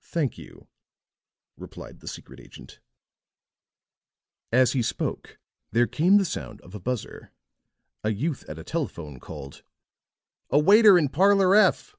[0.00, 0.66] "Thank you,"
[1.58, 2.80] replied the secret agent.
[4.50, 5.38] As he spoke
[5.72, 7.32] there came the sound of a buzzer;
[8.02, 9.62] a youth at a telephone called:
[10.48, 11.98] "A waiter in Parlor F."